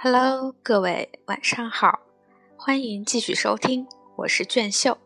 [0.00, 1.98] Hello，各位晚上好，
[2.56, 4.96] 欢迎继续收听，我是卷秀。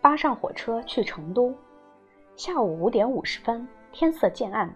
[0.00, 1.52] 搭上火车去成都，
[2.36, 4.72] 下午五点五十分，天色渐暗，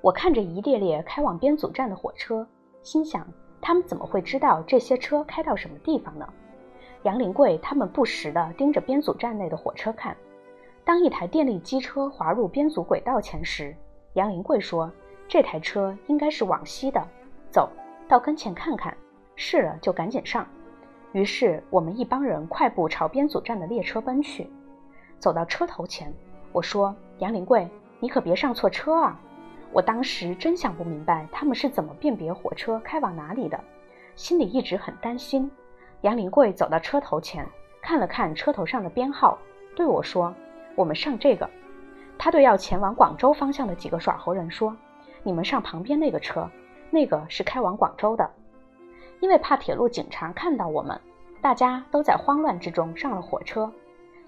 [0.00, 2.44] 我看着一列列开往编组站的火车，
[2.82, 3.24] 心想
[3.60, 6.28] 他们怎么会知道这些车开到什么地方呢？
[7.04, 10.16] 杨林贵他们不时地盯着编组站内的火车看。
[10.84, 13.72] 当一台电力机车滑入编组轨道前时，
[14.14, 14.90] 杨林贵说。
[15.28, 17.04] 这台车应该是往西的，
[17.50, 17.68] 走
[18.08, 18.96] 到跟前看看，
[19.34, 20.46] 是了就赶紧上。
[21.12, 24.48] 于是我们一帮人快步朝编组站的列车奔去。
[25.18, 26.12] 走到车头前，
[26.52, 27.68] 我说：“杨林贵，
[28.00, 29.18] 你可别上错车啊！”
[29.72, 33.58] 我当时真想不明白他们是怎么辨别火车开往哪里的，
[34.14, 35.50] 心里一直很担心。
[36.02, 37.44] 杨林贵走到车头前，
[37.82, 39.38] 看了看车头上的编号，
[39.74, 40.32] 对我说
[40.76, 41.48] ：“我们上这个。”
[42.18, 44.74] 他对要前往广州方向的几个耍猴人说。
[45.26, 46.48] 你们上旁边那个车，
[46.88, 48.30] 那个是开往广州的。
[49.18, 50.96] 因为怕铁路警察看到我们，
[51.42, 53.68] 大家都在慌乱之中上了火车。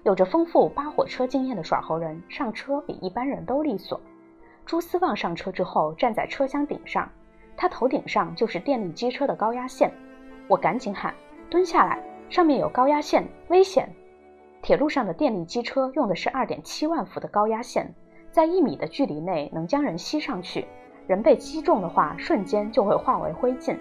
[0.03, 3.97] 有着丰富扒火车经验的耍猴人上车比一般人都利索。
[4.65, 7.09] 朱思旺上车之后站在车厢顶上，
[7.55, 9.89] 他头顶上就是电力机车的高压线。
[10.49, 11.15] 我赶紧喊
[11.49, 13.89] ：“蹲下来，上面有高压线，危险！”
[14.61, 17.95] 铁路上的电力机车用的是二点七万伏的高压线，
[18.31, 20.67] 在一米的距离内能将人吸上去。
[21.09, 23.75] 人被击中的话，瞬间就会化为灰烬。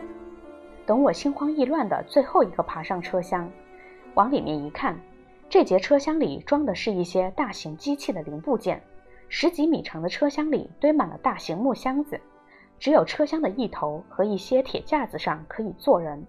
[0.86, 3.46] 等我心慌意乱的最后一个爬上车厢，
[4.14, 4.98] 往里面一看，
[5.46, 8.82] 这节车厢里装的是一些大型机器的零部件。
[9.28, 12.18] 十几米长的车厢里堆满了大型木箱子，
[12.78, 16.24] 只有车厢的一头和一些铁架子上可以坐人。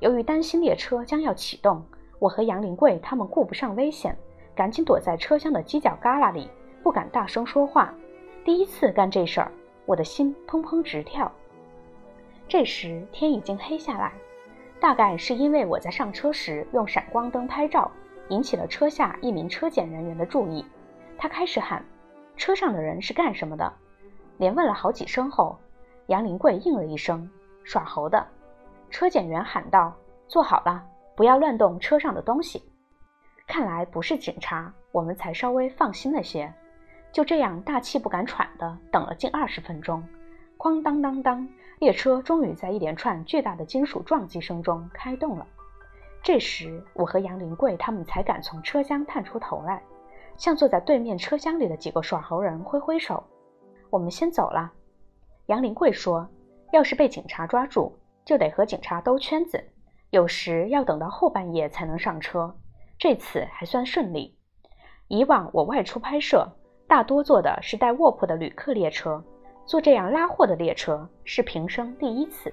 [0.00, 1.80] 由于担心列车将要启动，
[2.18, 4.18] 我和杨林贵他们顾不上危险，
[4.52, 6.50] 赶紧躲在车厢的犄角旮旯里，
[6.82, 7.94] 不敢大声说话。
[8.44, 9.52] 第一次干这事儿。
[9.90, 11.28] 我的心砰砰直跳。
[12.46, 14.12] 这时天已经黑下来，
[14.78, 17.90] 大概是因为我在上车时用闪光灯拍照，
[18.28, 20.64] 引起了车下一名车检人员的注意。
[21.18, 21.84] 他开始喊
[22.38, 23.72] ：“车上的人是干什么的？”
[24.38, 25.58] 连问了好几声后，
[26.06, 27.28] 杨林贵应了一声
[27.64, 28.24] ：“耍猴的。”
[28.90, 29.92] 车检员喊道
[30.28, 32.62] ：“坐好了，不要乱动车上的东西。”
[33.44, 36.54] 看来不是警察，我们才稍微放心了些。
[37.12, 40.06] 就这样大气不敢喘的等了近二十分钟，
[40.56, 41.48] 哐当当当，
[41.80, 45.46] 列车终于在一连串巨大的金属撞击声中开动了。
[46.22, 49.82] 这时，我和杨林贵他们才敢从车厢探出头来，
[50.36, 53.24] 向坐在对面车厢里的几个耍猴人挥挥手
[53.90, 54.72] ：“我们先走了。”
[55.46, 56.28] 杨林贵说
[56.72, 59.64] ：“要是被警察抓住，就得和警察兜圈子，
[60.10, 62.54] 有时要等到后半夜才能上车。
[62.98, 64.36] 这次还算顺利。
[65.08, 66.46] 以往我外出拍摄。”
[66.90, 69.22] 大多坐的是带卧铺的旅客列车，
[69.64, 72.52] 坐这样拉货的列车是平生第一次。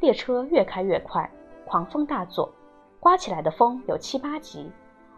[0.00, 1.26] 列车越开越快，
[1.64, 2.52] 狂风大作，
[3.00, 4.70] 刮起来的风有七八级。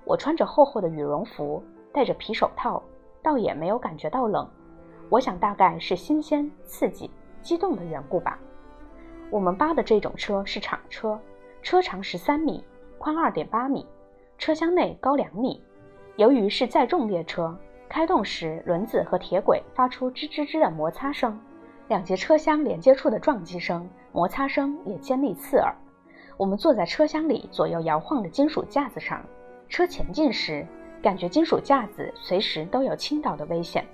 [0.05, 1.61] 我穿着厚厚的羽绒服，
[1.93, 2.81] 戴着皮手套，
[3.21, 4.49] 倒也没有感觉到冷。
[5.09, 7.11] 我想大概是新鲜、刺激、
[7.43, 8.39] 激动的缘故吧。
[9.29, 11.19] 我们扒的这种车是厂车，
[11.63, 12.65] 车长十三米，
[12.97, 13.85] 宽二点八米，
[14.39, 15.61] 车厢内高两米。
[16.15, 17.53] 由于是载重列车。
[17.89, 21.39] 开动时，轮子和铁轨发出吱吱吱的摩擦声，
[21.89, 25.75] 两节车厢连接处的撞击声、摩擦声也尖利刺耳。
[26.37, 29.25] 我们坐在车厢里左右摇晃的金属架子上，
[29.69, 30.67] 车前进时，
[31.01, 33.87] 感觉金属架子随时都有倾倒的危险。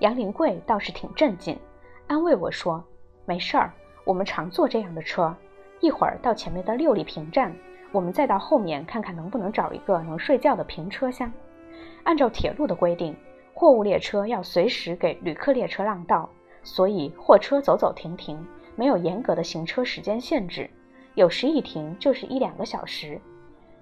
[0.00, 1.58] 杨林贵倒是挺镇静，
[2.06, 2.84] 安慰我说
[3.24, 3.72] ：“没事儿，
[4.04, 5.34] 我们常坐这样的车。
[5.80, 7.52] 一会儿到前面的六里坪站，
[7.92, 11.32] 我们再到后面看看能不能找一个能睡觉的平车厢。”
[12.04, 13.14] 按照铁路的规定，
[13.54, 16.28] 货物列车要随时给旅客列车让道，
[16.62, 18.38] 所以货车走走停停，
[18.74, 20.70] 没有严格的行车时间限制，
[21.14, 23.20] 有时一停就是一两个小时。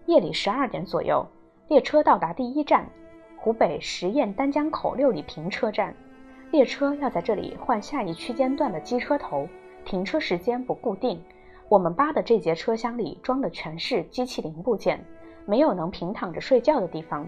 [0.06, 1.26] 夜里十二点左右，
[1.68, 2.88] 列车到达第一站——
[3.36, 5.94] 湖北十堰丹江口六里坪车站，
[6.50, 9.48] 列车要在这里换下一区间段的机车头，
[9.84, 11.20] 停车时间不固定。
[11.70, 15.02] 我们扒的这节车厢里装的全是机器零部件，
[15.46, 17.26] 没有能平躺着睡觉的地方。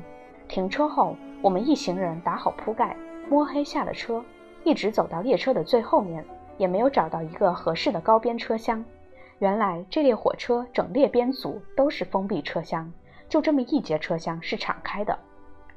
[0.49, 2.97] 停车后，我们一行人打好铺盖，
[3.29, 4.25] 摸黑下了车，
[4.65, 6.25] 一直走到列车的最后面，
[6.57, 8.85] 也没有找到一个合适的高边车厢。
[9.39, 12.91] 原来这列火车整列编组都是封闭车厢，
[13.29, 15.19] 就这么一节车厢是敞开的。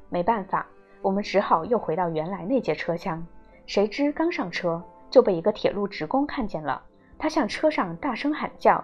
[0.07, 0.65] 没办法，
[1.01, 3.25] 我们只好又回到原来那节车厢。
[3.65, 6.81] 谁知刚上车就被一个铁路职工看见了，
[7.17, 8.83] 他向车上大声喊叫，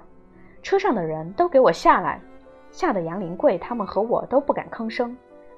[0.61, 2.19] 车上的人都给我下来，
[2.69, 5.15] 吓得杨林贵他们和我都不敢吭声。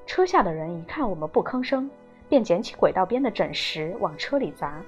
[0.08, 1.88] 车下的人一看我们不吭声，
[2.30, 4.82] 便捡起轨道边的枕石往车里砸，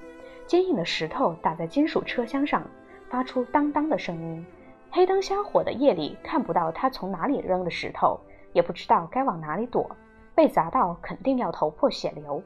[0.46, 2.66] 坚硬的石头打在金属车厢上，
[3.10, 4.44] 发出当当的声音。
[4.90, 8.18] 黑灯瞎火的夜里，看不到他从哪里扔的石头，
[8.54, 9.94] 也不知道该往哪里躲，
[10.34, 12.42] 被砸到肯定要头破血流。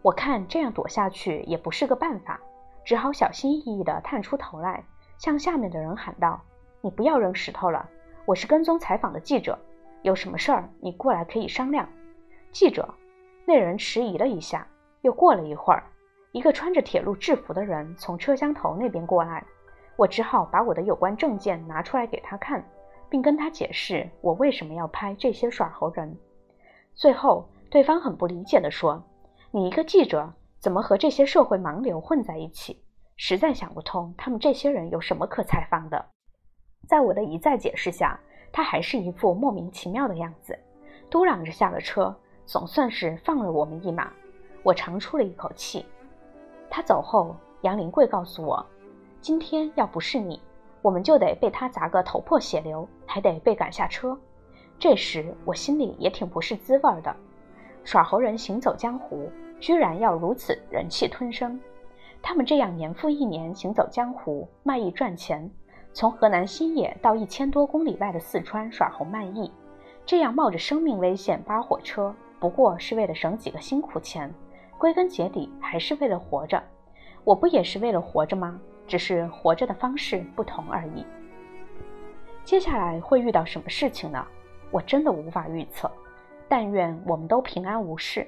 [0.00, 2.40] 我看这样躲下去也不是个办法，
[2.82, 4.82] 只好小心翼翼地探出头来，
[5.18, 6.40] 向下面的人喊道
[6.80, 7.86] ：“你不要扔石头了，
[8.24, 9.58] 我是跟踪采访的记者，
[10.02, 11.88] 有什么事儿你过来可以商量。”
[12.52, 12.92] 记者，
[13.46, 14.66] 那人迟疑了一下，
[15.02, 15.82] 又过了一会儿，
[16.32, 19.44] 一个穿着铁路制服的人从车厢头那边过来。
[19.96, 22.64] 我只好把我的有关证件拿出来给他看，
[23.08, 26.16] 并跟他解释我为什么要拍这些耍猴人。
[26.94, 29.02] 最后，对方很不理解地说
[29.52, 32.82] ：“你一个记者，怎么和这些社会盲流混在一起？
[33.16, 36.04] 实在想不通，他们这些人有什么可采访的。”
[36.88, 38.18] 在我的一再解释下，
[38.52, 40.58] 他还是一副莫名其妙的样子，
[41.08, 42.14] 嘟囔着下了车，
[42.46, 44.12] 总算是放了我们一马。
[44.62, 45.86] 我长出了一口气。
[46.68, 48.64] 他走后，杨林贵告诉我。
[49.20, 50.40] 今天要不是你，
[50.82, 54.18] 我们就得被他砸个头破血流，还得被赶下车。
[54.78, 57.14] 这时我心里也挺不是滋味的。
[57.84, 59.30] 耍猴人行走江湖，
[59.60, 61.60] 居然要如此忍气吞声。
[62.22, 65.50] 他们这样年复一年行走江湖，卖艺赚钱，
[65.92, 69.50] 从河南新野到一千多公里外的四川耍猴卖艺，
[70.06, 74.32] 这样冒着生命危险扒火车，不过是为了省几个辛苦钱，
[74.78, 76.62] 归根结底还是为了活着。
[77.24, 78.58] 我不也是为了活着吗？
[78.86, 81.04] 只是活着的方式不同而已。
[82.44, 84.26] 接下来会遇到什么事情呢？
[84.70, 85.90] 我真的无法预测。
[86.48, 88.26] 但愿我们都平安无事。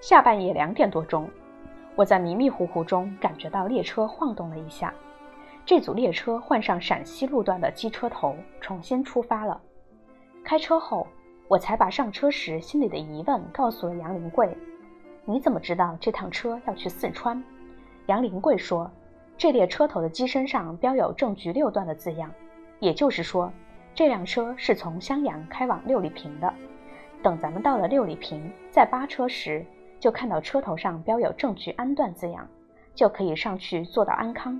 [0.00, 1.28] 下半夜两点多钟，
[1.96, 4.94] 我在迷迷糊糊中感觉到列车晃动了一下。
[5.68, 9.60] 这组列车换上陕西路段的机车头，重新出发了。
[10.42, 11.06] 开车后，
[11.46, 14.56] 我才把上车时心里的疑问告诉了杨林贵
[15.28, 17.44] ：“你怎么知道这趟车要去四川？”
[18.08, 18.90] 杨林贵说。
[19.36, 22.32] 这列车头的机身上标有正局六段的字样，
[22.80, 23.52] 也就是说，
[23.94, 26.50] 这辆车是从襄阳开往六里坪的。
[27.22, 29.62] 等咱们到了六里坪，在扒车时，
[30.00, 32.48] 就看到车头上标有正局安段字样，
[32.94, 34.58] 就可以上去坐到安康。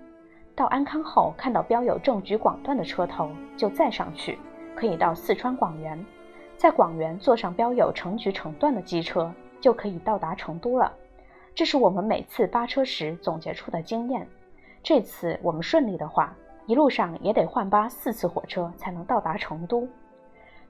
[0.59, 4.37] 到安康后，看到标有正局广段的车头，就再上去，
[4.75, 6.05] 可以到四川广元。
[6.57, 10.93] 在广元坐上标有成局成段的机车，就可以到达成都了。
[11.55, 14.27] 这是我们每次扒车时总结出的经验。
[14.83, 16.35] 这次我们顺利的话，
[16.67, 19.87] 一路上也得换八四次火车才能到达成都。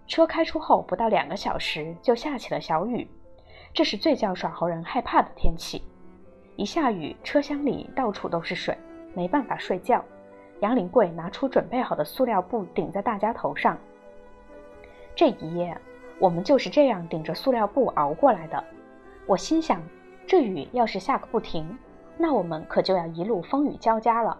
[0.06, 3.08] 车开出后不到两个小时，就下起了小雨，
[3.72, 5.82] 这是最叫耍猴人害怕的天气。
[6.56, 8.76] 一下雨，车厢里到处都是水，
[9.14, 10.04] 没办法睡觉。
[10.60, 13.78] 杨林贵拿出准备好的塑料布顶在大家头上。
[15.14, 15.76] 这一夜，
[16.18, 18.62] 我们就是这样顶着塑料布熬过来的。
[19.26, 19.80] 我心想，
[20.26, 21.78] 这雨要是下个不停。
[22.16, 24.36] 那我们可就要一路风雨交加了。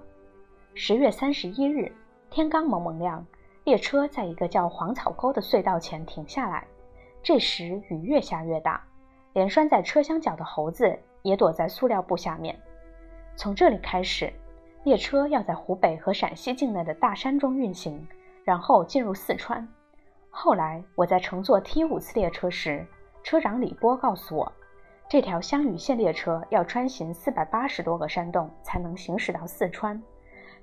[0.74, 1.92] 十月三十一日，
[2.30, 3.24] 天刚蒙蒙亮，
[3.62, 6.66] 列车在一个叫黄草沟的隧道前停下来。
[7.22, 8.82] 这时雨越下越大，
[9.32, 12.58] 连拴在车厢角的猴子也躲在塑料布下面。
[13.36, 14.32] 从这里开始，
[14.88, 18.08] 列车要在湖北和陕西境内的大山中运行，
[18.42, 19.68] 然后进入四川。
[20.30, 22.86] 后来我在乘坐 T 五次列车时，
[23.22, 24.50] 车长李波告诉我。
[25.06, 30.02] 这条湘渝线列车要穿行四百八十多个山洞才能行驶到四川。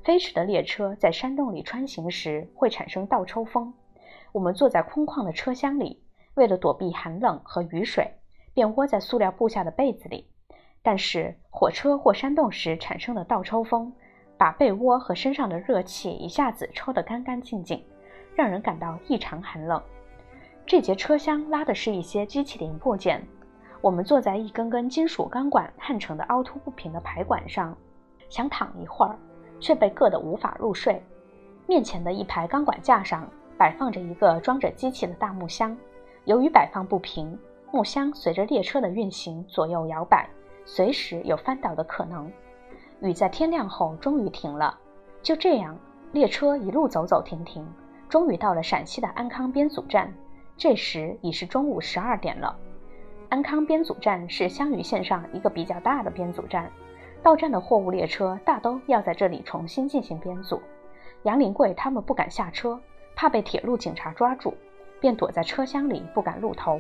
[0.04, 3.72] 飞驰的列车在山洞里穿行时会产生倒抽风。
[4.32, 6.02] 我们坐在空旷的车厢里，
[6.34, 8.12] 为了躲避寒冷和雨水，
[8.56, 10.28] 便窝在塑料布下的被子里。
[10.82, 13.94] 但是火车过山洞时产生的倒抽风，
[14.38, 17.84] 把被窝和身上的热气一下子抽得干干净净，
[18.36, 19.82] 让人感到异常寒冷。
[20.66, 23.26] 这节车厢拉的是一些机器零部件。
[23.82, 27.78] 我们坐在一根根金属钢管焊成的凹凸不平的排管上，
[28.30, 29.16] 想躺一会儿，
[29.60, 31.00] 却被硌得无法入睡。
[31.68, 35.78] 面前的一排钢管架上摆放着一个装着机器的大木箱，
[36.24, 37.38] 由于摆放不平，
[37.72, 40.28] 木箱随着列车的运行左右摇摆，
[40.66, 42.32] 随时有翻倒的可能。
[43.02, 44.78] 雨在天亮后终于停了。
[45.22, 45.78] 就这样，
[46.12, 47.66] 列车一路走走停停，
[48.08, 50.14] 终于到了陕西的安康编组站。
[50.58, 52.56] 这时已是中午十二点了。
[53.28, 56.72] 安康编组站是湘渝线上一个比较大的编组站，
[57.22, 60.62] 到站的货物列车大都要在这里重新进行编组。
[61.24, 62.80] 杨林贵他们不敢下车，
[63.16, 64.54] 怕被铁路警察抓住，
[65.02, 66.80] 便躲在车厢里不敢露头。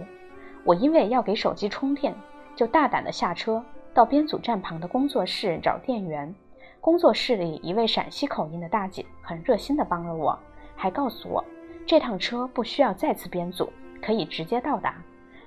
[0.64, 2.16] 我因为要给手机充电，
[2.56, 3.64] 就大胆地下车，
[3.96, 6.36] 到编组站旁的工作室找店员。
[6.82, 10.38] 工作室里一位陕西口音的大姐很热心地帮了我，
[10.76, 11.42] 还告诉我
[11.88, 13.72] 这趟车不需要再次编组，
[14.02, 14.96] 可以直接到达。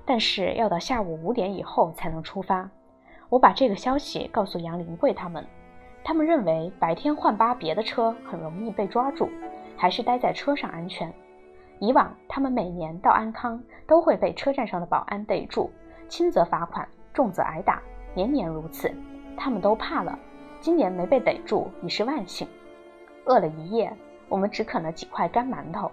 [0.07, 2.67] 但是要到下午五点以后才能出发。
[3.29, 5.47] 我把这个消息告诉杨林贵他们，
[6.03, 9.29] 他们认为白天换搭别的车很容易被抓住，
[9.77, 11.13] 还是待在车上安全。
[11.81, 15.71] 以往他们每年到安康都会被车站上的保安逮住，
[16.09, 17.83] 轻则罚款，重则挨打，
[18.15, 18.93] 年年如此，
[19.37, 20.19] 他们都怕了。
[20.61, 22.49] 今年没被逮住已是万幸。
[23.25, 23.93] 饿了一夜，
[24.29, 25.91] 我们只啃了几块干馒头。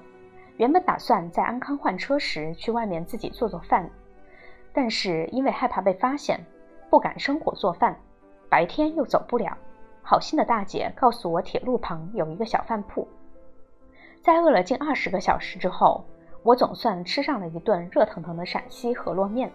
[0.58, 3.90] 原本打算在安康换车时去外面自己做做饭，
[4.74, 6.40] 但是因为害怕被发现，
[6.90, 7.96] 不敢生火做饭，
[8.50, 9.56] 白天又走不了。
[10.02, 13.08] 好心的大姐告诉我，铁路旁有一个小饭铺。
[14.22, 16.04] 在饿了近二十个小时之后，
[16.42, 19.52] 我总算吃上了一顿热腾腾的陕西饸饹面。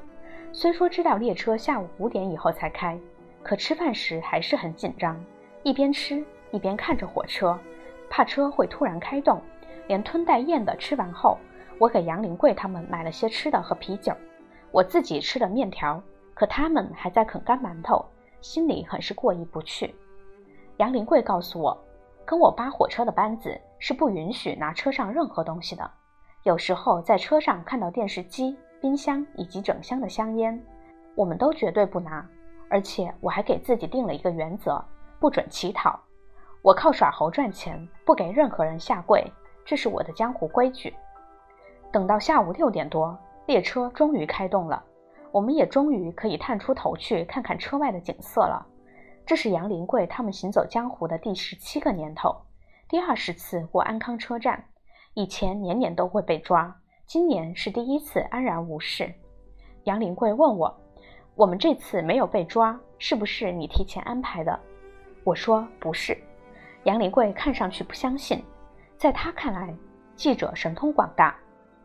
[0.52, 2.98] 虽说知道列车下午五点以后才开，
[3.42, 5.18] 可吃饭时还是很紧张，
[5.62, 7.58] 一边吃一边看着火车，
[8.08, 9.40] 怕车会突然开动。
[9.86, 11.36] 连吞带咽的吃完后，
[11.78, 14.12] 我给杨林贵他们买了些吃的和啤酒，
[14.70, 16.00] 我自己吃了面条，
[16.32, 18.04] 可他们还在啃干馒头，
[18.40, 19.92] 心里很是过意不去。
[20.76, 21.76] 杨林贵告诉我，
[22.24, 25.90] 跟我扒火车的班子是不允许拿车上任何东西的，
[26.44, 30.60] 有时候在车上看到电视机、冰箱以及整箱的香烟，
[31.14, 32.26] 我们都绝对不拿，
[32.68, 34.82] 而且我还给自己定了一个原则，
[35.18, 35.98] 不准乞讨。
[36.62, 39.24] 我靠耍猴赚钱，不给任何人下跪。
[39.64, 40.94] 这是我的江湖规矩。
[41.92, 44.82] 等到下午六点多，列车终于开动了，
[45.30, 48.66] 我们也终于可以探出头去看看车外的景色了。
[49.26, 52.34] 这是杨林贵他们行走江湖的第十七个年头，
[52.88, 54.64] 第二十次过安康车站。
[55.14, 56.79] 以前年年都会被抓，
[57.10, 59.12] 今年是第一次安然无事。
[59.82, 60.72] 杨林贵问我
[61.34, 64.56] ：“我们这次没有被抓，是不是你提前安排的？”
[65.26, 66.16] 我说：“不是。”
[66.86, 68.40] 杨林贵看上去不相信。
[68.96, 69.74] 在他看来，
[70.14, 71.36] 记者神通广大。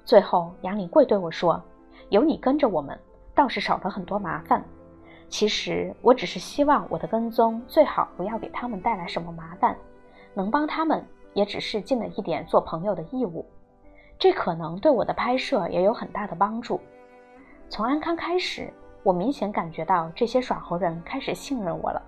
[0.03, 1.59] 最后，杨林贵对我说
[2.09, 2.95] ：“有你跟着我们，
[3.33, 4.63] 倒是少了很多麻烦。
[5.27, 9.75] 其实，我只是希望我的跟踪最好不要给他们带来什么麻烦，
[10.35, 11.03] 能帮他们，
[11.33, 13.43] 也只是尽了一点做朋友的义务。
[14.17, 16.79] 这可能对我的拍摄也有很大的帮助。
[17.69, 18.71] 从安康开始，
[19.03, 22.01] 我明显感觉到这些耍猴人开始信任我了。”